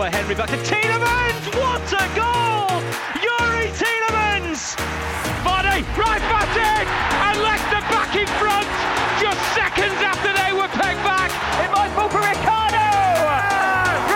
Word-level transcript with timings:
by 0.00 0.08
Henry 0.08 0.34
back 0.34 0.48
to 0.48 0.56
Tielemans. 0.64 1.44
What 1.60 1.84
a 1.92 2.08
goal! 2.16 2.80
Youri 3.20 3.68
Tielemans! 3.76 4.74
Body 5.44 5.84
right 5.92 6.24
footed 6.32 6.86
and 7.28 7.36
Leicester 7.44 7.84
back 7.92 8.16
in 8.16 8.26
front 8.40 8.64
just 9.20 9.40
seconds 9.52 10.00
after 10.00 10.32
they 10.32 10.54
were 10.54 10.68
pegged 10.68 11.04
back. 11.04 11.28
It 11.62 11.70
might 11.76 11.90
fall 11.90 12.08
for 12.08 12.24
Ricardo. 12.24 12.88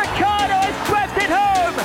Ricardo 0.00 0.56
has 0.64 0.76
swept 0.88 1.18
it 1.20 1.28
home. 1.28 1.76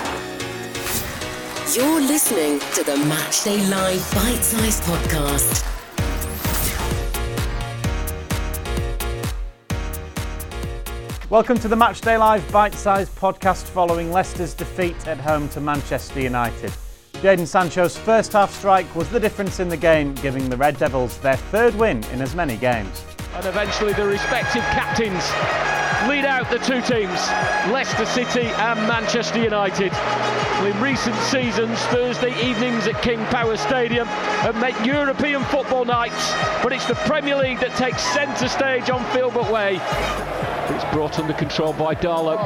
You're 1.76 2.00
listening 2.00 2.60
to 2.76 2.84
the 2.86 2.96
Matchday 3.12 3.70
Live 3.70 4.10
Bite 4.16 4.46
Size 4.46 4.80
Podcast. 4.80 5.69
Welcome 11.30 11.60
to 11.60 11.68
the 11.68 11.76
Matchday 11.76 12.18
Live 12.18 12.52
bite 12.52 12.74
sized 12.74 13.16
podcast 13.16 13.66
following 13.66 14.12
Leicester's 14.12 14.56
defeat 14.56 15.08
at 15.08 15.20
home 15.20 15.48
to 15.50 15.62
Manchester 15.62 16.22
United. 16.22 16.74
Jadon 17.22 17.46
Sancho's 17.46 17.96
first 17.96 18.34
half 18.34 18.52
strike 18.52 18.96
was 18.96 19.08
the 19.12 19.20
difference 19.20 19.60
in 19.60 19.70
the 19.70 19.78
game, 19.78 20.16
giving 20.16 20.50
the 20.50 20.58
Red 20.58 20.80
Devils 20.80 21.20
their 21.20 21.36
third 21.36 21.76
win 21.76 22.04
in 22.06 22.24
as 22.24 22.34
many 22.34 22.58
games. 22.58 23.06
And 23.36 23.46
eventually 23.46 23.94
the 23.94 24.08
respective 24.08 24.64
captains 24.74 25.22
lead 26.10 26.26
out 26.26 26.50
the 26.50 26.58
two 26.66 26.82
teams, 26.82 27.20
Leicester 27.72 28.08
City 28.08 28.48
and 28.48 28.80
Manchester 28.88 29.44
United. 29.44 29.94
In 30.66 30.82
recent 30.82 31.16
seasons, 31.18 31.78
Thursday 31.94 32.34
evenings 32.44 32.88
at 32.88 33.00
King 33.04 33.24
Power 33.26 33.56
Stadium 33.56 34.08
have 34.08 34.60
meant 34.60 34.84
European 34.84 35.44
football 35.44 35.86
nights, 35.86 36.34
but 36.64 36.74
it's 36.74 36.88
the 36.88 36.96
Premier 36.96 37.36
League 37.36 37.60
that 37.60 37.76
takes 37.76 38.02
centre 38.02 38.48
stage 38.48 38.90
on 38.90 39.06
Filbert 39.14 39.52
Way. 39.52 39.80
It's 40.72 40.86
brought 40.94 41.20
under 41.20 41.34
control 41.34 41.74
by 41.74 41.96
Dalot. 41.96 42.40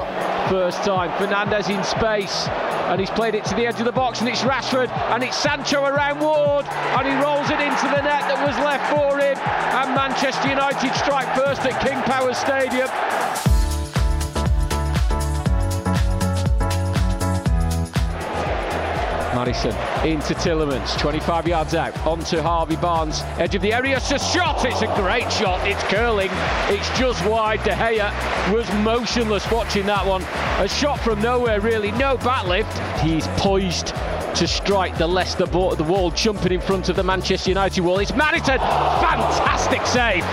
First 0.49 0.83
time, 0.83 1.11
Fernandes 1.19 1.69
in 1.69 1.83
space, 1.83 2.47
and 2.88 2.99
he's 2.99 3.09
played 3.09 3.35
it 3.35 3.43
to 3.45 3.55
the 3.55 3.67
edge 3.67 3.79
of 3.79 3.85
the 3.85 3.91
box, 3.91 4.21
and 4.21 4.29
it's 4.29 4.41
Rashford, 4.41 4.89
and 5.13 5.23
it's 5.23 5.38
Sancho 5.38 5.83
around 5.83 6.19
Ward, 6.19 6.66
and 6.66 7.07
he 7.07 7.13
rolls 7.21 7.49
it 7.49 7.59
into 7.59 7.88
the 7.88 8.01
net 8.01 8.23
that 8.27 8.39
was 8.45 8.57
left 8.59 8.89
for 8.91 9.19
him, 9.19 9.38
and 9.38 9.95
Manchester 9.95 10.47
United 10.49 10.94
strike 10.95 11.27
first 11.35 11.61
at 11.61 11.79
King 11.81 12.01
Power 12.03 12.33
Stadium. 12.33 12.89
Maddison 19.33 19.71
into 20.05 20.33
Tielemans, 20.35 20.97
25 20.99 21.47
yards 21.47 21.73
out, 21.73 21.97
onto 22.05 22.39
Harvey 22.39 22.75
Barnes, 22.75 23.21
edge 23.39 23.55
of 23.55 23.61
the 23.61 23.73
area, 23.73 23.97
it's 23.97 24.11
a 24.11 24.19
shot, 24.19 24.63
it's 24.65 24.81
a 24.81 24.87
great 24.95 25.31
shot, 25.31 25.65
it's 25.67 25.81
curling, 25.83 26.29
it's 26.69 26.87
just 26.97 27.25
wide, 27.25 27.63
De 27.63 27.71
Gea 27.71 28.53
was 28.53 28.71
motionless 28.83 29.49
watching 29.51 29.85
that 29.87 30.05
one, 30.05 30.21
a 30.63 30.67
shot 30.67 30.99
from 30.99 31.21
nowhere 31.21 31.59
really, 31.61 31.91
no 31.93 32.17
back 32.17 32.45
lift, 32.45 32.71
he's 32.99 33.27
poised 33.37 33.87
to 34.35 34.47
strike 34.47 34.97
the 34.97 35.07
Leicester 35.07 35.47
ball, 35.47 35.75
the 35.75 35.83
wall, 35.83 36.11
jumping 36.11 36.51
in 36.51 36.61
front 36.61 36.89
of 36.89 36.95
the 36.95 37.03
Manchester 37.03 37.49
United 37.49 37.81
wall, 37.81 37.99
it's 37.99 38.13
Maddison, 38.13 38.59
fantastic 38.59 39.85
save, 39.85 40.23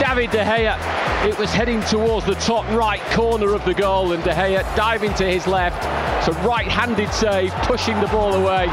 David 0.00 0.30
De 0.30 0.44
Gea, 0.44 1.03
it 1.22 1.38
was 1.38 1.50
heading 1.50 1.80
towards 1.82 2.26
the 2.26 2.34
top 2.34 2.68
right 2.70 3.00
corner 3.12 3.54
of 3.54 3.64
the 3.64 3.74
goal 3.74 4.12
and 4.12 4.22
De 4.24 4.30
Gea 4.30 4.62
diving 4.76 5.14
to 5.14 5.24
his 5.24 5.46
left, 5.46 5.82
it's 6.18 6.36
a 6.36 6.40
right-handed 6.46 7.12
save, 7.12 7.52
pushing 7.64 8.00
the 8.00 8.06
ball 8.06 8.34
away, 8.34 8.64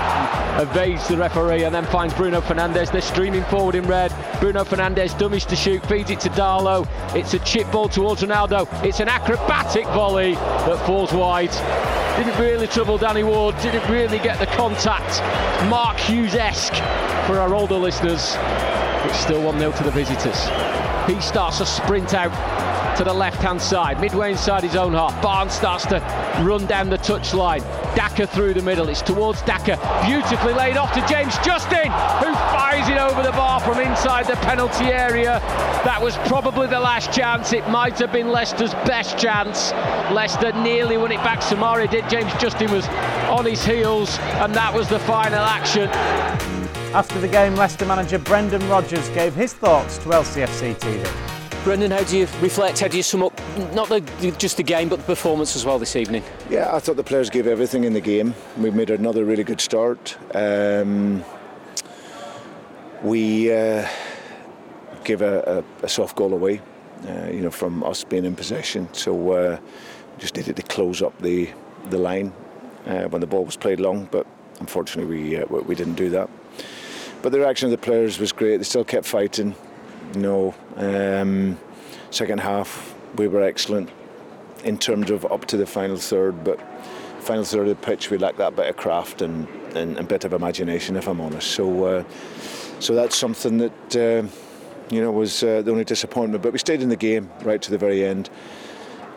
evades 0.62 1.08
the 1.08 1.18
referee 1.18 1.64
and 1.64 1.76
then 1.76 1.86
finds 1.86 2.14
Bruno 2.14 2.40
Fernandes. 2.40 2.92
They're 2.92 3.02
streaming 3.02 3.44
forward 3.46 3.76
in 3.76 3.86
red. 3.86 4.14
Bruno 4.40 4.64
Fernandes 4.64 5.18
dummies 5.18 5.46
to 5.46 5.56
shoot, 5.56 5.86
feeds 5.86 6.12
it 6.12 6.22
to 6.22 6.30
Dalot. 6.30 6.88
It's 7.16 7.34
a 7.34 7.40
chip 7.40 7.70
ball 7.72 7.90
towards 7.90 8.22
Ronaldo. 8.22 8.68
It's 8.86 9.02
an 9.02 9.10
acrobatic 9.10 9.86
volley 9.88 10.36
that 10.36 10.86
falls 10.86 11.12
wide. 11.12 11.52
Didn't 12.18 12.40
really 12.40 12.68
trouble 12.68 12.98
Danny 12.98 13.24
Ward. 13.24 13.58
Didn't 13.62 13.90
really 13.90 14.20
get 14.20 14.40
the 14.40 14.46
contact. 14.48 15.22
Mark 15.70 15.98
Hughes-esque 15.98 16.76
for 17.26 17.40
our 17.40 17.54
older 17.54 17.76
listeners. 17.76 18.36
It's 19.06 19.20
still 19.20 19.42
1-0 19.42 19.76
to 19.78 19.84
the 19.84 19.92
visitors. 19.92 20.71
He 21.08 21.20
starts 21.22 21.60
a 21.60 21.66
sprint 21.66 22.14
out 22.14 22.32
to 22.98 23.04
the 23.04 23.14
left-hand 23.14 23.62
side, 23.62 24.00
midway 24.00 24.32
inside 24.32 24.64
his 24.64 24.76
own 24.76 24.94
half. 24.94 25.20
Barnes 25.22 25.54
starts 25.54 25.86
to 25.88 26.00
run 26.44 26.66
down 26.68 26.90
the 26.90 26.98
touchline. 26.98 27.62
Daka 27.96 28.28
through 28.28 28.54
the 28.54 28.62
middle. 28.62 28.88
It's 28.90 29.02
towards 29.02 29.42
Daka. 29.42 29.78
Beautifully 30.06 30.54
laid 30.54 30.78
off 30.78 30.94
to 30.94 31.06
James 31.08 31.38
Justin, 31.40 31.86
who 32.20 32.34
fires 32.54 32.88
it 32.88 32.98
over 32.98 33.24
the 33.24 33.32
bar 33.32 33.60
from 33.62 33.80
inside 33.80 34.28
the 34.28 34.36
penalty 34.38 34.86
area. 34.86 35.40
That 35.84 36.00
was 36.02 36.16
probably 36.28 36.68
the 36.68 36.80
last 36.80 37.12
chance. 37.12 37.54
It 37.54 37.68
might 37.70 37.98
have 38.00 38.12
been 38.12 38.30
Leicester's 38.30 38.74
best 38.86 39.18
chance. 39.18 39.72
Leicester 40.12 40.52
nearly 40.54 40.98
won 40.98 41.12
it 41.12 41.24
back. 41.24 41.40
Soumaré 41.40 41.90
did. 41.90 42.08
James 42.10 42.32
Justin 42.36 42.72
was 42.72 42.88
on 43.30 43.46
his 43.46 43.64
heels, 43.66 44.20
and 44.40 44.54
that 44.54 44.74
was 44.74 44.88
the 44.88 45.00
final 45.00 45.40
action. 45.40 46.61
After 46.94 47.22
the 47.22 47.28
game, 47.30 47.56
Leicester 47.56 47.86
manager 47.86 48.20
Brendan 48.20 48.68
Rodgers 48.68 49.08
gave 49.10 49.34
his 49.34 49.54
thoughts 49.54 49.98
to 50.00 50.10
LCFC 50.10 50.76
TV. 50.76 51.64
Brendan, 51.64 51.90
how 51.90 52.04
do 52.04 52.18
you 52.18 52.28
reflect? 52.42 52.82
How 52.82 52.90
do 52.90 52.98
you 52.98 53.04
sum 53.04 53.24
up 53.24 53.40
not 53.74 53.88
the, 53.88 54.02
just 54.38 54.58
the 54.58 54.64
game 54.64 54.90
but 54.90 54.98
the 54.98 55.06
performance 55.06 55.56
as 55.56 55.66
well 55.66 55.80
this 55.80 55.96
evening? 55.96 56.22
Yeah, 56.50 56.76
I 56.76 56.80
thought 56.80 56.98
the 56.98 57.04
players 57.04 57.30
gave 57.30 57.48
everything 57.48 57.86
in 57.86 57.94
the 57.94 58.02
game. 58.02 58.36
We 58.58 58.72
made 58.72 58.90
another 58.90 59.24
really 59.24 59.46
good 59.46 59.62
start. 59.62 60.18
Um, 60.36 61.24
we 63.04 63.54
uh, 63.54 63.88
gave 65.06 65.22
a, 65.22 65.64
a, 65.82 65.86
a, 65.86 65.88
soft 65.88 66.18
goal 66.18 66.34
away, 66.34 66.60
uh, 67.08 67.28
you 67.28 67.40
know, 67.40 67.52
from 67.52 67.86
us 67.86 68.04
being 68.04 68.26
in 68.26 68.36
possession. 68.36 68.94
So 68.94 69.32
uh, 69.32 69.60
just 70.18 70.36
needed 70.36 70.58
to 70.58 70.64
close 70.64 71.02
up 71.02 71.18
the 71.22 71.50
the 71.90 71.98
line 71.98 72.34
uh, 72.86 73.04
when 73.04 73.22
the 73.22 73.28
ball 73.28 73.46
was 73.46 73.56
played 73.56 73.80
long, 73.80 74.10
but 74.12 74.28
unfortunately 74.60 75.06
we 75.06 75.38
uh, 75.38 75.46
we 75.46 75.74
didn't 75.74 75.96
do 75.96 76.10
that. 76.10 76.30
But 77.22 77.32
the 77.32 77.40
reaction 77.40 77.68
of 77.68 77.72
the 77.72 77.78
players 77.78 78.18
was 78.18 78.32
great. 78.32 78.58
They 78.58 78.64
still 78.64 78.84
kept 78.84 79.06
fighting. 79.06 79.56
You 80.16 80.22
know, 80.22 80.56
um, 80.76 81.60
second 82.10 82.40
half 82.40 82.96
we 83.16 83.28
were 83.28 83.44
excellent 83.44 83.90
in 84.64 84.78
terms 84.78 85.12
of 85.12 85.26
up 85.32 85.46
to 85.46 85.58
the 85.58 85.66
final 85.66 85.98
third, 85.98 86.44
but 86.44 86.60
final 87.20 87.44
third 87.44 87.68
of 87.68 87.80
the 87.80 87.86
pitch 87.86 88.10
we 88.10 88.18
lacked 88.18 88.38
that 88.38 88.56
bit 88.56 88.68
of 88.68 88.78
craft 88.78 89.22
and, 89.22 89.48
and 89.76 89.98
a 89.98 90.04
bit 90.04 90.24
of 90.26 90.34
imagination, 90.34 90.96
if 90.96 91.08
I'm 91.08 91.22
honest. 91.22 91.52
So, 91.52 91.86
uh, 91.86 92.04
so 92.80 92.96
that's 92.96 93.16
something 93.16 93.58
that 93.60 93.96
uh, 93.96 94.28
you 94.90 95.02
know 95.02 95.12
was 95.12 95.44
uh, 95.44 95.62
the 95.62 95.72
only 95.72 95.84
disappointment. 95.84 96.42
But 96.44 96.54
we 96.54 96.60
stayed 96.60 96.82
in 96.82 96.90
the 96.90 96.96
game 96.96 97.30
right 97.44 97.62
to 97.62 97.72
the 97.72 97.78
very 97.78 98.04
end. 98.04 98.30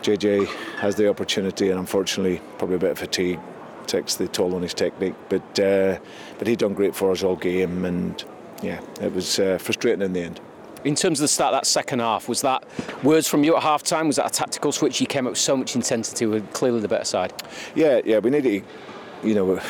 JJ 0.02 0.46
has 0.76 0.96
the 0.96 1.08
opportunity, 1.08 1.70
and 1.70 1.80
unfortunately, 1.80 2.42
probably 2.58 2.76
a 2.76 2.80
bit 2.80 2.90
of 2.90 2.98
fatigue 2.98 3.40
takes 3.86 4.14
the 4.16 4.28
toll 4.28 4.54
on 4.54 4.62
his 4.62 4.74
technique. 4.74 5.14
But 5.28 5.58
uh, 5.58 5.98
but 6.38 6.46
he'd 6.46 6.58
done 6.58 6.74
great 6.74 6.94
for 6.94 7.10
us 7.10 7.22
all 7.22 7.36
game, 7.36 7.84
and 7.84 8.22
yeah, 8.62 8.80
it 9.00 9.12
was 9.12 9.38
uh, 9.38 9.58
frustrating 9.58 10.02
in 10.02 10.12
the 10.12 10.22
end 10.22 10.40
in 10.84 10.94
terms 10.94 11.18
of 11.18 11.24
the 11.24 11.28
start 11.28 11.54
of 11.54 11.60
that 11.60 11.66
second 11.66 12.00
half, 12.00 12.28
was 12.28 12.42
that 12.42 12.64
words 13.02 13.26
from 13.26 13.42
you 13.42 13.56
at 13.56 13.62
half 13.62 13.82
time? 13.82 14.06
Was 14.06 14.16
that 14.16 14.26
a 14.26 14.30
tactical 14.30 14.70
switch? 14.70 15.00
You 15.00 15.06
came 15.06 15.26
up 15.26 15.32
with 15.32 15.38
so 15.38 15.56
much 15.56 15.74
intensity, 15.74 16.26
with 16.26 16.50
clearly 16.52 16.80
the 16.80 16.88
better 16.88 17.04
side. 17.04 17.32
Yeah, 17.74 18.00
yeah, 18.04 18.18
we 18.18 18.30
needed, 18.30 18.64
you 19.22 19.34
know, 19.34 19.60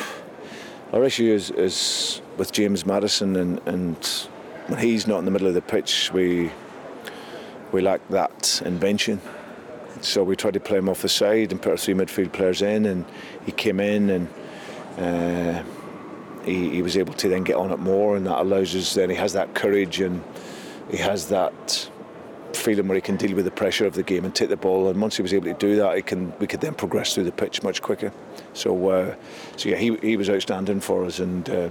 our 0.93 1.03
issue 1.03 1.31
is, 1.31 1.51
is 1.51 2.21
with 2.37 2.51
James 2.51 2.85
Maddison, 2.85 3.35
and, 3.37 3.61
and 3.65 4.05
when 4.67 4.79
he's 4.79 5.07
not 5.07 5.19
in 5.19 5.25
the 5.25 5.31
middle 5.31 5.47
of 5.47 5.53
the 5.53 5.61
pitch, 5.61 6.11
we 6.13 6.51
we 7.71 7.81
lack 7.81 8.07
that 8.09 8.61
invention. 8.63 9.19
So 10.07 10.23
we 10.23 10.35
tried 10.35 10.53
to 10.55 10.59
play 10.59 10.77
him 10.77 10.89
off 10.89 11.01
the 11.01 11.09
side 11.09 11.51
and 11.51 11.61
put 11.61 11.71
our 11.71 11.77
three 11.77 11.93
midfield 11.93 12.31
players 12.31 12.61
in, 12.61 12.85
and 12.85 13.05
he 13.45 13.51
came 13.51 13.79
in 13.79 14.09
and. 14.09 14.29
Uh, 14.97 15.63
he, 16.45 16.69
he 16.69 16.81
was 16.81 16.95
able 16.95 17.13
to 17.13 17.27
then 17.27 17.43
get 17.43 17.55
on 17.55 17.71
it 17.71 17.79
more, 17.79 18.15
and 18.15 18.25
that 18.27 18.39
allows 18.39 18.75
us. 18.75 18.93
Then 18.93 19.09
he 19.09 19.15
has 19.15 19.33
that 19.33 19.55
courage 19.55 19.99
and 19.99 20.23
he 20.89 20.97
has 20.97 21.29
that 21.29 21.89
feeling 22.53 22.87
where 22.87 22.95
he 22.95 23.01
can 23.01 23.17
deal 23.17 23.35
with 23.35 23.45
the 23.45 23.51
pressure 23.51 23.85
of 23.85 23.93
the 23.93 24.03
game 24.03 24.25
and 24.25 24.33
take 24.33 24.49
the 24.49 24.55
ball. 24.55 24.87
And 24.87 25.01
once 25.01 25.17
he 25.17 25.21
was 25.21 25.33
able 25.33 25.47
to 25.47 25.53
do 25.53 25.75
that, 25.77 25.95
he 25.95 26.01
can 26.01 26.33
we 26.39 26.47
could 26.47 26.61
then 26.61 26.73
progress 26.73 27.13
through 27.13 27.25
the 27.25 27.31
pitch 27.31 27.63
much 27.63 27.81
quicker. 27.81 28.11
So, 28.53 28.89
uh, 28.89 29.15
so 29.57 29.69
yeah, 29.69 29.77
he 29.77 29.95
he 29.97 30.17
was 30.17 30.29
outstanding 30.29 30.79
for 30.79 31.05
us, 31.05 31.19
and 31.19 31.49
uh, 31.49 31.69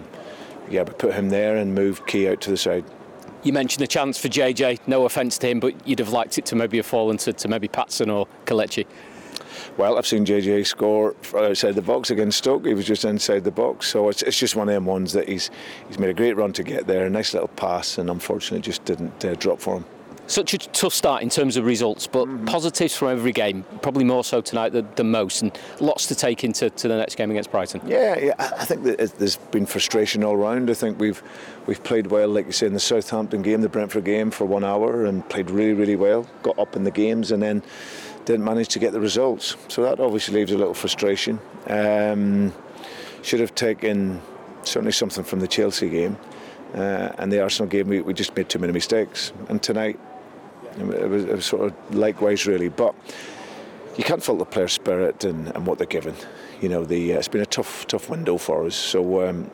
yeah, 0.69 0.83
we 0.83 0.93
put 0.93 1.15
him 1.15 1.31
there 1.31 1.57
and 1.57 1.75
moved 1.75 2.07
Key 2.07 2.29
out 2.29 2.41
to 2.43 2.51
the 2.51 2.57
side. 2.57 2.85
You 3.45 3.53
mentioned 3.53 3.83
the 3.83 3.87
chance 3.87 4.19
for 4.19 4.29
JJ. 4.29 4.81
No 4.87 5.05
offence 5.05 5.37
to 5.39 5.49
him, 5.49 5.61
but 5.61 5.87
you'd 5.87 5.99
have 5.99 6.09
liked 6.09 6.39
it 6.39 6.47
to 6.47 6.57
maybe 6.57 6.79
have 6.79 6.87
fallen 6.87 7.19
to, 7.19 7.33
to 7.35 7.47
maybe 7.47 7.69
Patson 7.69 8.09
or 8.09 8.27
Kelechi. 8.47 8.87
Well, 9.77 9.99
I've 9.99 10.07
seen 10.07 10.25
JJ 10.25 10.67
score 10.67 11.15
outside 11.37 11.75
the 11.75 11.83
box 11.83 12.11
against 12.11 12.39
Stoke. 12.39 12.65
He 12.65 12.73
was 12.73 12.87
just 12.87 13.05
inside 13.05 13.45
the 13.45 13.51
box, 13.51 13.87
so 13.89 14.09
it's, 14.09 14.23
it's 14.23 14.39
just 14.39 14.57
one 14.57 14.69
of 14.71 14.75
them 14.75 14.87
ones 14.87 15.13
that 15.13 15.29
he's 15.29 15.51
he's 15.89 15.99
made 15.99 16.09
a 16.09 16.15
great 16.15 16.37
run 16.37 16.55
to 16.55 16.63
get 16.63 16.87
there, 16.87 17.05
a 17.05 17.11
nice 17.11 17.35
little 17.35 17.49
pass, 17.49 17.99
and 17.99 18.09
unfortunately 18.09 18.61
just 18.61 18.85
didn't 18.87 19.25
uh, 19.25 19.35
drop 19.35 19.61
for 19.61 19.77
him. 19.77 19.85
Such 20.27 20.55
a 20.55 20.59
tough 20.59 20.95
start 20.95 21.23
in 21.23 21.29
terms 21.29 21.57
of 21.57 21.67
results, 21.67 22.07
but 22.07 22.27
mm-hmm. 22.27 22.47
positives 22.47 22.97
from 22.97 23.09
every 23.09 23.33
game, 23.33 23.65
probably 23.83 24.05
more 24.05 24.25
so 24.25 24.41
tonight 24.41 24.71
than, 24.71 24.89
than, 24.97 25.11
most, 25.11 25.43
and 25.43 25.57
lots 25.81 26.07
to 26.07 26.15
take 26.15 26.45
into 26.45 26.71
to 26.71 26.89
the 26.89 26.97
next 26.97 27.17
game 27.17 27.31
against 27.31 27.51
Brighton. 27.51 27.83
Yeah, 27.87 28.19
yeah, 28.19 28.35
I 28.39 28.65
think 28.65 28.85
that 28.85 28.99
there's 29.19 29.37
been 29.37 29.67
frustration 29.67 30.25
all 30.25 30.37
round. 30.37 30.71
I 30.71 30.75
think 30.75 30.99
we've 30.99 31.23
we've 31.67 31.83
played 31.85 32.07
well, 32.07 32.29
like 32.29 32.47
you 32.47 32.53
say, 32.53 32.67
in 32.67 32.73
the 32.73 32.81
Southampton 32.81 33.43
game, 33.43 33.61
the 33.61 33.69
Brentford 33.69 34.05
game 34.05 34.31
for 34.31 34.47
one 34.47 34.65
hour, 34.65 35.05
and 35.05 35.29
played 35.29 35.51
really, 35.51 35.75
really 35.75 35.97
well. 35.97 36.27
Got 36.43 36.59
up 36.59 36.75
in 36.75 36.85
the 36.85 36.91
games, 36.91 37.31
and 37.31 37.43
then 37.43 37.63
didn't 38.25 38.45
manage 38.45 38.69
to 38.69 38.79
get 38.79 38.93
the 38.93 39.01
results. 39.01 39.57
So 39.69 39.83
that 39.83 40.01
obviously 40.01 40.35
leaves 40.35 40.53
a 40.53 40.59
little 40.59 40.75
frustration. 40.75 41.39
Um, 41.67 42.55
should 43.23 43.41
have 43.41 43.55
taken 43.55 44.23
certainly 44.63 44.93
something 44.93 45.25
from 45.25 45.41
the 45.41 45.49
Chelsea 45.49 45.91
game. 45.91 46.17
Uh, 46.75 47.13
and 47.19 47.31
the 47.31 47.41
Arsenal 47.41 47.69
game, 47.69 47.87
we, 47.89 48.01
we 48.01 48.13
just 48.13 48.35
made 48.37 48.49
too 48.49 48.59
many 48.59 48.73
mistakes. 48.73 49.33
And 49.49 49.63
tonight, 49.63 49.99
it 50.79 51.09
was, 51.09 51.25
it 51.25 51.35
was 51.37 51.45
sort 51.45 51.67
of 51.67 51.95
likewise, 51.95 52.47
really. 52.47 52.69
But 52.69 52.95
you 53.97 54.05
can't 54.05 54.23
fault 54.23 54.39
the 54.39 54.45
player 54.45 54.69
spirit 54.69 55.25
and, 55.25 55.49
and 55.49 55.67
what 55.67 55.79
they're 55.79 55.87
given. 55.87 56.15
You 56.61 56.69
know, 56.69 56.85
the, 56.85 57.15
uh, 57.15 57.19
it's 57.19 57.29
been 57.29 57.41
a 57.41 57.47
tough, 57.47 57.87
tough 57.87 58.09
window 58.09 58.39
for 58.39 58.67
us. 58.67 58.75
So, 58.75 59.29
um, 59.29 59.51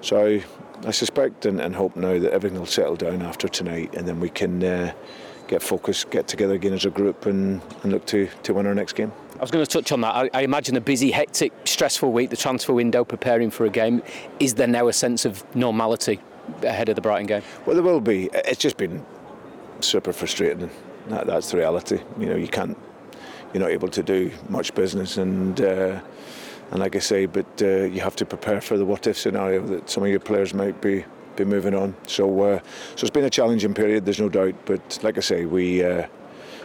so 0.00 0.26
I, 0.26 0.44
I 0.86 0.90
suspect 0.90 1.46
and, 1.46 1.60
and, 1.60 1.74
hope 1.74 1.96
now 1.96 2.18
that 2.18 2.32
everything 2.32 2.58
will 2.58 2.66
settle 2.66 2.96
down 2.96 3.22
after 3.22 3.48
tonight, 3.48 3.94
and 3.94 4.06
then 4.06 4.20
we 4.20 4.28
can 4.28 4.62
uh, 4.62 4.92
get 5.48 5.62
focused, 5.62 6.10
get 6.10 6.28
together 6.28 6.54
again 6.54 6.72
as 6.72 6.84
a 6.84 6.90
group, 6.90 7.26
and, 7.26 7.60
and 7.82 7.92
look 7.92 8.06
to, 8.06 8.28
to 8.44 8.54
win 8.54 8.66
our 8.66 8.74
next 8.74 8.94
game. 8.94 9.12
I 9.36 9.40
was 9.40 9.50
going 9.50 9.64
to 9.64 9.70
touch 9.70 9.92
on 9.92 10.00
that. 10.02 10.14
I, 10.14 10.30
I, 10.32 10.42
imagine 10.42 10.76
a 10.76 10.80
busy, 10.80 11.10
hectic, 11.10 11.52
stressful 11.64 12.12
week, 12.12 12.30
the 12.30 12.36
transfer 12.36 12.72
window, 12.72 13.04
preparing 13.04 13.50
for 13.50 13.66
a 13.66 13.70
game. 13.70 14.02
Is 14.38 14.54
there 14.54 14.68
now 14.68 14.88
a 14.88 14.92
sense 14.92 15.24
of 15.24 15.44
normality 15.56 16.20
ahead 16.62 16.88
of 16.88 16.94
the 16.94 17.02
Brighton 17.02 17.26
game? 17.26 17.42
Well, 17.66 17.74
there 17.74 17.82
will 17.82 18.00
be. 18.00 18.30
It's 18.32 18.60
just 18.60 18.76
been 18.76 19.04
super 19.84 20.12
frustrating. 20.12 20.70
That, 21.08 21.26
that's 21.26 21.50
the 21.50 21.58
reality. 21.58 22.00
You 22.18 22.26
know, 22.26 22.36
you 22.36 22.48
can't, 22.48 22.76
you're 23.52 23.62
not 23.62 23.70
able 23.70 23.88
to 23.88 24.02
do 24.02 24.30
much 24.48 24.74
business, 24.74 25.16
and 25.16 25.60
uh, 25.60 26.00
and 26.70 26.80
like 26.80 26.96
I 26.96 27.00
say, 27.00 27.26
but 27.26 27.46
uh, 27.60 27.84
you 27.84 28.00
have 28.00 28.16
to 28.16 28.26
prepare 28.26 28.60
for 28.60 28.78
the 28.78 28.84
what 28.84 29.06
if 29.06 29.18
scenario 29.18 29.66
that 29.66 29.90
some 29.90 30.02
of 30.02 30.10
your 30.10 30.20
players 30.20 30.54
might 30.54 30.80
be 30.80 31.04
be 31.36 31.44
moving 31.44 31.74
on. 31.74 31.94
So 32.06 32.42
uh, 32.42 32.60
so 32.96 33.04
it's 33.04 33.10
been 33.10 33.24
a 33.24 33.30
challenging 33.30 33.74
period. 33.74 34.04
There's 34.04 34.20
no 34.20 34.28
doubt, 34.28 34.54
but 34.64 34.98
like 35.02 35.18
I 35.18 35.20
say, 35.20 35.44
we 35.44 35.84
uh, 35.84 36.06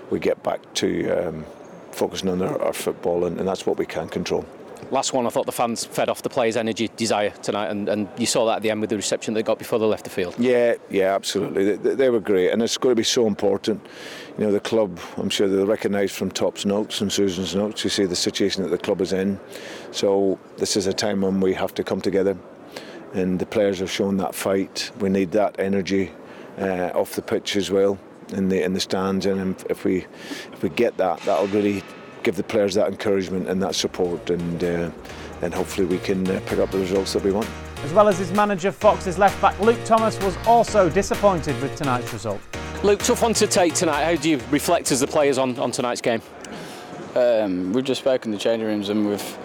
we 0.09 0.19
get 0.19 0.43
back 0.43 0.61
to 0.75 1.09
um, 1.09 1.45
focusing 1.91 2.29
on 2.29 2.41
our, 2.41 2.61
our 2.61 2.73
football, 2.73 3.25
and, 3.25 3.39
and 3.39 3.47
that's 3.47 3.65
what 3.65 3.77
we 3.77 3.85
can 3.85 4.07
control 4.07 4.45
last 4.91 5.13
one, 5.13 5.25
I 5.25 5.29
thought 5.29 5.45
the 5.45 5.51
fans 5.51 5.85
fed 5.85 6.09
off 6.09 6.21
the 6.21 6.29
players' 6.29 6.57
energy, 6.57 6.89
desire 6.95 7.29
tonight, 7.29 7.67
and, 7.67 7.89
and 7.89 8.07
you 8.17 8.25
saw 8.25 8.45
that 8.45 8.57
at 8.57 8.61
the 8.61 8.71
end 8.71 8.81
with 8.81 8.89
the 8.89 8.95
reception 8.95 9.33
they 9.33 9.43
got 9.43 9.59
before 9.59 9.79
they 9.79 9.85
left 9.85 10.03
the 10.03 10.09
field. 10.09 10.35
Yeah, 10.37 10.75
yeah, 10.89 11.13
absolutely. 11.13 11.75
They, 11.75 11.95
they 11.95 12.09
were 12.09 12.19
great, 12.19 12.51
and 12.51 12.61
it's 12.61 12.77
going 12.77 12.91
to 12.91 12.99
be 12.99 13.03
so 13.03 13.27
important. 13.27 13.85
You 14.37 14.45
know, 14.45 14.51
the 14.51 14.59
club, 14.59 14.99
I'm 15.17 15.29
sure 15.29 15.47
they'll 15.47 15.65
recognise 15.65 16.11
from 16.11 16.31
Top's 16.31 16.65
notes 16.65 17.01
and 17.01 17.11
Susan's 17.11 17.55
notes, 17.55 17.83
you 17.83 17.89
see 17.89 18.05
the 18.05 18.15
situation 18.15 18.63
that 18.63 18.69
the 18.69 18.77
club 18.77 19.01
is 19.01 19.13
in. 19.13 19.39
So 19.91 20.39
this 20.57 20.75
is 20.75 20.87
a 20.87 20.93
time 20.93 21.21
when 21.21 21.39
we 21.39 21.53
have 21.53 21.73
to 21.75 21.83
come 21.83 22.01
together, 22.01 22.37
and 23.13 23.39
the 23.39 23.45
players 23.45 23.79
have 23.79 23.91
shown 23.91 24.17
that 24.17 24.35
fight. 24.35 24.91
We 24.99 25.09
need 25.09 25.31
that 25.31 25.59
energy 25.59 26.11
uh, 26.57 26.91
off 26.93 27.15
the 27.15 27.21
pitch 27.21 27.55
as 27.55 27.71
well 27.71 27.97
in 28.29 28.49
the 28.49 28.61
in 28.63 28.73
the 28.73 28.79
stands, 28.79 29.25
and 29.25 29.55
if 29.69 29.85
we 29.85 30.05
if 30.51 30.61
we 30.61 30.69
get 30.69 30.97
that, 30.97 31.19
that'll 31.21 31.47
really 31.47 31.83
give 32.23 32.35
the 32.35 32.43
players 32.43 32.73
that 32.75 32.87
encouragement 32.87 33.47
and 33.47 33.61
that 33.61 33.75
support, 33.75 34.29
and 34.29 34.63
uh, 34.63 34.91
and 35.41 35.53
hopefully 35.53 35.87
we 35.87 35.99
can 35.99 36.27
uh, 36.29 36.39
pick 36.45 36.59
up 36.59 36.71
the 36.71 36.79
results 36.79 37.13
that 37.13 37.23
we 37.23 37.31
want. 37.31 37.47
As 37.83 37.93
well 37.93 38.07
as 38.07 38.17
his 38.17 38.31
manager, 38.31 38.71
Fox's 38.71 39.17
left 39.17 39.39
back 39.41 39.59
Luke 39.59 39.79
Thomas 39.85 40.19
was 40.21 40.35
also 40.47 40.89
disappointed 40.89 41.59
with 41.61 41.75
tonight's 41.75 42.11
result. 42.11 42.41
Luke, 42.83 42.99
tough 42.99 43.21
one 43.21 43.33
to 43.35 43.47
take 43.47 43.73
tonight. 43.73 44.03
How 44.03 44.15
do 44.15 44.29
you 44.29 44.39
reflect 44.51 44.91
as 44.91 44.99
the 44.99 45.07
players 45.07 45.37
on, 45.37 45.57
on 45.59 45.71
tonight's 45.71 46.01
game? 46.01 46.21
Um, 47.15 47.73
we've 47.73 47.83
just 47.83 48.01
spoken 48.01 48.31
in 48.31 48.37
the 48.37 48.41
changing 48.41 48.67
rooms 48.67 48.89
and 48.89 49.07
we've 49.07 49.37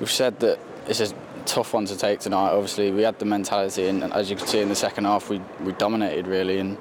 we've 0.00 0.10
said 0.10 0.40
that 0.40 0.58
it's 0.88 1.00
a 1.00 1.14
tough 1.42 1.74
one 1.74 1.86
to 1.86 1.96
take 1.96 2.20
tonight. 2.20 2.50
Obviously, 2.50 2.90
we 2.90 3.02
had 3.02 3.18
the 3.18 3.24
mentality, 3.24 3.88
and 3.88 4.04
as 4.12 4.30
you 4.30 4.36
can 4.36 4.46
see 4.46 4.60
in 4.60 4.68
the 4.68 4.74
second 4.74 5.04
half, 5.04 5.28
we 5.28 5.40
we 5.60 5.72
dominated 5.72 6.26
really 6.26 6.58
and 6.58 6.78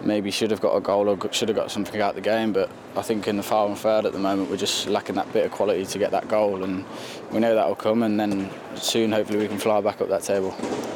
maybe 0.00 0.30
should 0.30 0.50
have 0.50 0.60
got 0.60 0.76
a 0.76 0.80
goal 0.80 1.08
or 1.08 1.32
should 1.32 1.48
have 1.48 1.56
got 1.56 1.70
something 1.70 2.00
out 2.00 2.10
of 2.10 2.16
the 2.16 2.20
game. 2.20 2.52
But 2.52 2.70
I 2.96 3.02
think 3.02 3.26
in 3.28 3.36
the 3.36 3.42
final 3.42 3.74
third 3.74 4.04
at 4.06 4.12
the 4.12 4.18
moment, 4.18 4.50
we're 4.50 4.56
just 4.56 4.86
lacking 4.88 5.14
that 5.14 5.32
bit 5.32 5.46
of 5.46 5.52
quality 5.52 5.86
to 5.86 5.98
get 5.98 6.10
that 6.10 6.28
goal, 6.28 6.64
and 6.64 6.84
we 7.30 7.40
know 7.40 7.54
that 7.54 7.66
will 7.66 7.74
come. 7.74 8.02
And 8.02 8.18
then 8.18 8.50
soon, 8.76 9.12
hopefully, 9.12 9.38
we 9.38 9.48
can 9.48 9.58
fly 9.58 9.80
back 9.80 10.00
up 10.00 10.08
that 10.08 10.22
table. 10.22 10.50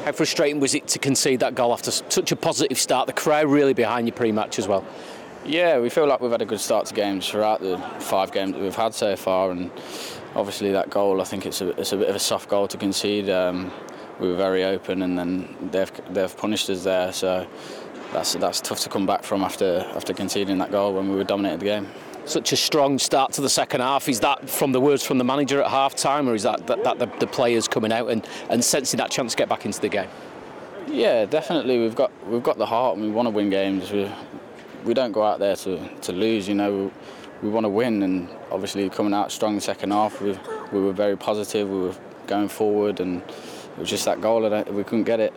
How 0.05 0.11
frustrating 0.11 0.59
was 0.59 0.75
it 0.75 0.87
to 0.89 0.99
concede 0.99 1.39
that 1.41 1.55
goal 1.55 1.73
after 1.73 1.91
such 1.91 2.31
a 2.31 2.35
positive 2.35 2.77
start? 2.77 3.07
The 3.07 3.13
crowd 3.13 3.47
really 3.47 3.73
behind 3.73 4.07
you 4.07 4.13
pre-match 4.13 4.59
as 4.59 4.67
well. 4.67 4.85
Yeah, 5.45 5.79
we 5.79 5.89
feel 5.89 6.05
like 6.05 6.19
we've 6.19 6.31
had 6.31 6.41
a 6.41 6.45
good 6.45 6.59
start 6.59 6.85
to 6.87 6.93
games 6.93 7.27
throughout 7.27 7.61
the 7.61 7.77
five 7.99 8.31
games 8.31 8.53
that 8.53 8.61
we've 8.61 8.75
had 8.75 8.93
so 8.93 9.15
far, 9.15 9.51
and 9.51 9.71
obviously 10.35 10.71
that 10.71 10.89
goal, 10.89 11.21
I 11.21 11.23
think 11.23 11.45
it's 11.45 11.61
a, 11.61 11.69
it's 11.79 11.93
a 11.93 11.97
bit 11.97 12.09
of 12.09 12.15
a 12.15 12.19
soft 12.19 12.49
goal 12.49 12.67
to 12.67 12.77
concede. 12.77 13.29
Um, 13.29 13.71
we 14.19 14.27
were 14.27 14.35
very 14.35 14.63
open, 14.63 15.01
and 15.01 15.17
then 15.17 15.55
they've 15.71 15.91
they've 16.09 16.35
punished 16.35 16.69
us 16.69 16.83
there. 16.83 17.13
So 17.13 17.47
that's 18.11 18.33
that's 18.33 18.61
tough 18.61 18.79
to 18.81 18.89
come 18.89 19.05
back 19.05 19.23
from 19.23 19.43
after 19.43 19.85
after 19.95 20.13
conceding 20.13 20.57
that 20.59 20.71
goal 20.71 20.93
when 20.93 21.09
we 21.09 21.15
were 21.15 21.23
dominating 21.23 21.59
the 21.59 21.65
game. 21.65 21.87
Such 22.25 22.51
a 22.51 22.57
strong 22.57 22.99
start 22.99 23.31
to 23.33 23.41
the 23.41 23.49
second 23.49 23.81
half. 23.81 24.07
Is 24.09 24.19
that 24.19 24.49
from 24.49 24.71
the 24.71 24.81
words 24.81 25.03
from 25.03 25.17
the 25.17 25.23
manager 25.23 25.61
at 25.61 25.71
half 25.71 25.95
time, 25.95 26.29
or 26.29 26.35
is 26.35 26.43
that, 26.43 26.67
that, 26.67 26.83
that 26.83 26.99
the, 26.99 27.07
the, 27.19 27.25
players 27.25 27.67
coming 27.67 27.91
out 27.91 28.09
and, 28.09 28.27
and 28.49 28.63
sensing 28.63 28.99
that 28.99 29.09
chance 29.09 29.31
to 29.31 29.37
get 29.37 29.49
back 29.49 29.65
into 29.65 29.79
the 29.79 29.89
game? 29.89 30.09
Yeah, 30.87 31.25
definitely. 31.25 31.79
We've 31.79 31.95
got 31.95 32.11
we've 32.27 32.43
got 32.43 32.57
the 32.57 32.65
heart 32.65 32.97
and 32.97 33.05
we 33.05 33.11
want 33.11 33.27
to 33.27 33.31
win 33.31 33.49
games. 33.49 33.91
We 33.91 34.11
we 34.85 34.93
don't 34.93 35.11
go 35.11 35.23
out 35.23 35.39
there 35.39 35.55
to, 35.55 35.87
to 36.01 36.11
lose. 36.11 36.47
You 36.47 36.55
know, 36.55 36.91
we, 37.41 37.49
want 37.49 37.65
to 37.65 37.69
win, 37.69 38.03
and 38.03 38.29
obviously 38.51 38.89
coming 38.89 39.13
out 39.13 39.31
strong 39.31 39.51
in 39.51 39.55
the 39.55 39.61
second 39.61 39.91
half, 39.91 40.21
we, 40.21 40.37
we 40.71 40.79
were 40.79 40.93
very 40.93 41.17
positive. 41.17 41.69
We 41.69 41.79
were 41.79 41.95
going 42.27 42.49
forward, 42.49 42.99
and 42.99 43.21
it 43.21 43.77
was 43.77 43.89
just 43.89 44.05
that 44.05 44.21
goal 44.21 44.49
that 44.49 44.73
we 44.73 44.83
couldn't 44.83 45.05
get 45.05 45.19
it 45.19 45.33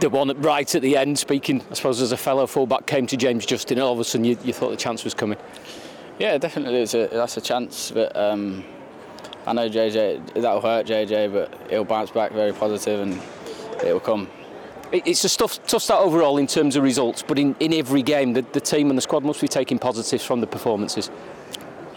the 0.00 0.10
one 0.10 0.28
right 0.42 0.74
at 0.74 0.82
the 0.82 0.96
end, 0.96 1.18
speaking, 1.18 1.62
I 1.70 1.74
suppose, 1.74 2.00
as 2.00 2.12
a 2.12 2.16
fellow 2.16 2.46
fullback, 2.46 2.86
came 2.86 3.06
to 3.06 3.16
James 3.16 3.46
Justin, 3.46 3.78
all 3.80 3.92
of 3.92 4.00
a 4.00 4.04
sudden 4.04 4.24
you, 4.24 4.36
you 4.44 4.52
thought 4.52 4.70
the 4.70 4.76
chance 4.76 5.04
was 5.04 5.14
coming. 5.14 5.38
Yeah, 6.18 6.36
definitely, 6.38 6.82
it's 6.82 6.94
a, 6.94 7.08
that's 7.08 7.36
a 7.36 7.40
chance. 7.40 7.90
But 7.90 8.14
um, 8.14 8.64
I 9.46 9.52
know 9.52 9.68
JJ, 9.68 10.34
that'll 10.34 10.60
hurt 10.60 10.86
JJ, 10.86 11.32
but 11.32 11.70
he'll 11.70 11.84
bounce 11.84 12.10
back 12.10 12.32
very 12.32 12.52
positive 12.52 13.00
and 13.00 13.20
it'll 13.82 14.00
come. 14.00 14.28
It's 14.92 15.24
a 15.24 15.38
tough, 15.38 15.66
tough 15.66 15.80
start 15.80 16.04
overall 16.04 16.36
in 16.36 16.46
terms 16.46 16.76
of 16.76 16.82
results, 16.82 17.24
but 17.26 17.38
in, 17.38 17.56
in 17.60 17.72
every 17.72 18.02
game, 18.02 18.34
the, 18.34 18.42
the 18.52 18.60
team 18.60 18.90
and 18.90 18.98
the 18.98 19.00
squad 19.00 19.24
must 19.24 19.40
be 19.40 19.48
taking 19.48 19.78
positives 19.78 20.22
from 20.22 20.42
the 20.42 20.46
performances. 20.46 21.10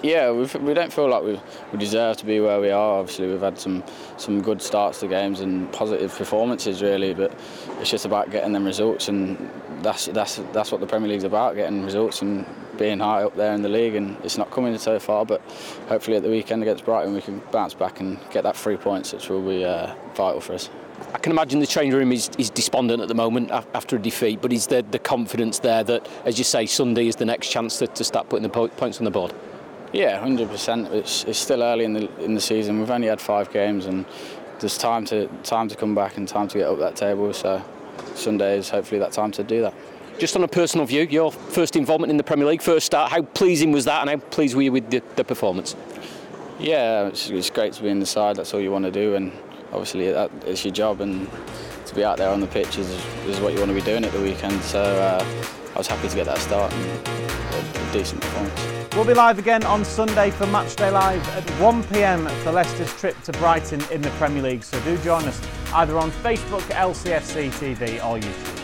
Yeah, 0.02 0.32
we 0.32 0.46
we 0.60 0.74
don't 0.74 0.94
feel 0.94 1.10
like 1.10 1.24
we 1.24 1.40
we 1.74 1.80
deserve 1.80 2.16
to 2.18 2.26
be 2.26 2.40
where 2.40 2.62
we 2.62 2.70
are. 2.70 3.00
Obviously, 3.00 3.28
we've 3.28 3.42
had 3.42 3.60
some 3.60 3.84
some 4.16 4.42
good 4.42 4.62
starts 4.62 5.02
to 5.02 5.08
games 5.08 5.42
and 5.42 5.70
positive 5.74 6.16
performances 6.16 6.82
really, 6.82 7.14
but 7.14 7.38
it's 7.80 7.90
just 7.90 8.06
about 8.06 8.30
getting 8.30 8.54
them 8.54 8.64
results, 8.64 9.10
and 9.10 9.50
that's 9.82 10.06
that's 10.06 10.36
that's 10.54 10.72
what 10.72 10.80
the 10.80 10.88
Premier 10.88 11.10
League's 11.10 11.24
about: 11.24 11.56
getting 11.56 11.84
results 11.84 12.22
and 12.22 12.46
being 12.78 13.00
high 13.00 13.24
up 13.24 13.36
there 13.36 13.54
in 13.54 13.62
the 13.62 13.70
league. 13.70 13.96
And 13.96 14.16
it's 14.24 14.38
not 14.38 14.52
coming 14.52 14.78
so 14.78 15.00
far, 15.00 15.26
but 15.26 15.42
hopefully 15.90 16.18
at 16.18 16.24
the 16.24 16.30
weekend 16.30 16.62
against 16.62 16.86
Brighton 16.86 17.14
we 17.14 17.22
can 17.22 17.42
bounce 17.52 17.74
back 17.74 18.00
and 18.00 18.20
get 18.32 18.44
that 18.44 18.56
three 18.56 18.78
points, 18.78 19.12
which 19.12 19.28
will 19.28 19.42
be 19.42 19.66
uh, 19.66 19.96
vital 20.14 20.40
for 20.40 20.54
us. 20.54 20.70
I 21.14 21.18
can 21.18 21.32
imagine 21.32 21.60
the 21.60 21.68
changing 21.68 21.98
room 21.98 22.12
is, 22.12 22.30
is 22.38 22.50
despondent 22.50 23.02
at 23.02 23.08
the 23.08 23.16
moment 23.16 23.52
after 23.52 23.96
a 23.96 24.00
defeat, 24.00 24.42
but 24.42 24.54
is 24.54 24.68
there 24.68 24.82
the 24.82 25.00
confidence 25.00 25.60
there 25.60 25.84
that, 25.84 26.08
as 26.26 26.38
you 26.38 26.44
say, 26.44 26.66
Sunday 26.66 27.08
is 27.08 27.16
the 27.16 27.26
next 27.26 27.50
chance 27.50 27.80
to, 27.80 27.88
to 27.88 28.04
start 28.04 28.30
putting 28.30 28.44
the 28.44 28.50
points 28.50 29.00
on 29.00 29.06
the 29.06 29.12
board? 29.12 29.34
Yeah, 29.94 30.20
hundred 30.20 30.50
percent. 30.50 30.90
It's 30.92 31.24
it's 31.24 31.40
still 31.40 31.64
early 31.64 31.86
in 31.86 31.94
the 31.94 32.22
in 32.22 32.34
the 32.34 32.42
season. 32.42 32.80
We've 32.80 32.92
only 32.92 33.08
had 33.08 33.22
five 33.22 33.52
games, 33.54 33.86
and 33.86 34.06
there's 34.60 34.78
time 34.78 35.06
to 35.06 35.28
time 35.44 35.70
to 35.70 35.76
come 35.76 35.96
back 35.96 36.18
and 36.18 36.28
time 36.28 36.50
to 36.50 36.58
get 36.58 36.68
up 36.68 36.80
that 36.80 36.98
table. 36.98 37.32
So 37.34 37.64
Sunday 38.14 38.58
is 38.58 38.70
hopefully 38.70 39.00
that 39.00 39.14
time 39.14 39.32
to 39.32 39.44
do 39.44 39.62
that. 39.62 39.74
Just 40.20 40.36
on 40.36 40.44
a 40.44 40.48
personal 40.48 40.86
view, 40.86 41.04
your 41.04 41.32
first 41.32 41.76
involvement 41.76 42.12
in 42.12 42.18
the 42.18 42.24
Premier 42.24 42.46
League, 42.46 42.62
first 42.62 42.86
start. 42.86 43.12
How 43.12 43.22
pleasing 43.22 43.72
was 43.72 43.86
that, 43.86 44.02
and 44.02 44.10
how 44.10 44.18
pleased 44.18 44.56
were 44.56 44.62
you 44.62 44.72
with 44.72 44.90
the, 44.90 45.02
the 45.16 45.24
performance? 45.24 45.76
Yeah, 46.60 47.08
it's, 47.08 47.30
it's, 47.30 47.50
great 47.50 47.74
to 47.74 47.84
be 47.84 47.90
in 47.90 48.00
the 48.00 48.06
side. 48.06 48.38
That's 48.38 48.54
all 48.54 48.62
you 48.62 48.72
want 48.72 48.86
to 48.86 48.92
do, 48.92 49.16
and 49.16 49.32
obviously 49.76 50.12
that, 50.12 50.32
it's 50.46 50.64
your 50.64 50.74
job. 50.74 51.02
And 51.02 51.30
to 51.86 51.96
be 51.96 52.04
out 52.04 52.18
there 52.18 52.30
on 52.30 52.40
the 52.40 52.48
pitch 52.48 52.78
is, 52.78 52.90
is 53.28 53.40
what 53.40 53.54
you 53.54 53.60
want 53.60 53.70
to 53.70 53.76
be 53.76 53.82
doing 53.82 54.04
at 54.04 54.12
the 54.12 54.22
weekend. 54.22 54.62
So 54.64 54.82
uh, 54.82 55.24
I 55.74 55.78
was 55.78 55.88
happy 55.88 56.08
to 56.08 56.16
get 56.16 56.26
that 56.26 56.40
start 56.40 56.72
and 56.74 57.08
a, 57.08 57.90
a 57.90 57.94
decent 57.94 58.22
performance. 58.22 58.96
We'll 58.96 59.06
be 59.06 59.14
live 59.14 59.40
again 59.40 59.66
on 59.66 59.84
Sunday 59.84 60.32
for 60.32 60.46
Matchday 60.46 60.92
Live 60.92 61.28
at 61.30 61.44
1pm 61.60 62.30
for 62.44 62.54
Leicester's 62.54 62.94
trip 62.98 63.22
to 63.24 63.34
Brighton 63.34 63.82
in 63.92 64.02
the 64.02 64.10
Premier 64.12 64.42
League. 64.42 64.64
So 64.64 64.80
do 64.82 64.98
join 65.00 65.26
us 65.26 65.42
either 65.74 65.98
on 65.98 66.12
Facebook, 66.12 66.62
LCFC 66.72 67.50
TV 67.50 67.96
or 67.98 68.18
YouTube. 68.18 68.55